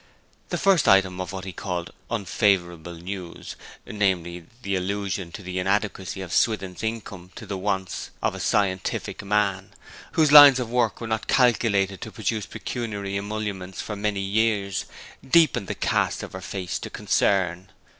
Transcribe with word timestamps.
The 0.49 0.57
first 0.57 0.87
item 0.87 1.21
of 1.21 1.31
what 1.31 1.45
he 1.45 1.53
called 1.53 1.93
'unfavourable 2.09 2.95
news,' 2.95 3.55
namely, 3.85 4.47
the 4.63 4.75
allusion 4.75 5.31
to 5.33 5.43
the 5.43 5.59
inadequacy 5.59 6.21
of 6.21 6.33
Swithin's 6.33 6.81
income 6.81 7.29
to 7.35 7.45
the 7.45 7.55
wants 7.55 8.09
of 8.19 8.33
a 8.33 8.39
scientific 8.39 9.23
man, 9.23 9.75
whose 10.13 10.31
lines 10.31 10.59
of 10.59 10.71
work 10.71 11.01
were 11.01 11.05
not 11.07 11.27
calculated 11.27 12.01
to 12.01 12.11
produce 12.11 12.47
pecuniary 12.47 13.15
emolument 13.15 13.75
for 13.75 13.95
many 13.95 14.21
years, 14.21 14.85
deepened 15.23 15.67
the 15.67 15.75
cast 15.75 16.23
of 16.23 16.33
her 16.33 16.41
face 16.41 16.79
to 16.79 16.89
concern. 16.89 17.69